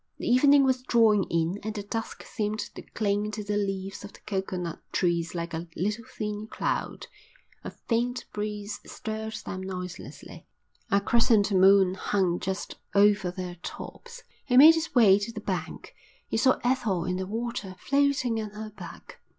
The 0.17 0.25
evening 0.27 0.63
was 0.63 0.81
drawing 0.81 1.25
in 1.25 1.59
and 1.61 1.75
the 1.75 1.83
dusk 1.83 2.23
seemed 2.23 2.57
to 2.57 2.81
cling 2.81 3.29
to 3.29 3.43
the 3.43 3.55
leaves 3.55 4.03
of 4.03 4.13
the 4.13 4.19
coconut 4.21 4.79
trees 4.91 5.35
like 5.35 5.53
a 5.53 5.67
little 5.75 6.05
thin 6.05 6.47
cloud. 6.47 7.05
A 7.63 7.69
faint 7.69 8.25
breeze 8.33 8.79
stirred 8.83 9.35
them 9.45 9.61
noiselessly. 9.61 10.47
A 10.89 11.01
crescent 11.01 11.51
moon 11.51 11.93
hung 11.93 12.39
just 12.39 12.77
over 12.95 13.29
their 13.29 13.57
tops. 13.61 14.23
He 14.45 14.57
made 14.57 14.73
his 14.73 14.95
way 14.95 15.19
to 15.19 15.31
the 15.31 15.39
bank. 15.39 15.93
He 16.27 16.37
saw 16.37 16.57
Ethel 16.63 17.05
in 17.05 17.17
the 17.17 17.27
water 17.27 17.75
floating 17.77 18.41
on 18.41 18.49
her 18.49 18.71
back. 18.71 19.21